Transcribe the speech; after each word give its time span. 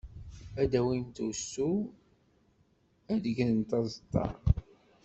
Ad 0.61 0.67
d-awint 0.71 1.17
ustu, 1.27 1.71
ad 3.13 3.23
grent 3.35 3.71
aẓeṭṭa. 3.77 4.25